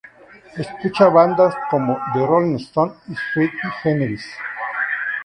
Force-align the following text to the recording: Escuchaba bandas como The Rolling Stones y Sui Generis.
Escuchaba 0.57 1.27
bandas 1.27 1.53
como 1.69 1.95
The 2.13 2.25
Rolling 2.25 2.55
Stones 2.55 2.95
y 3.07 3.13
Sui 3.13 3.51
Generis. 3.83 4.25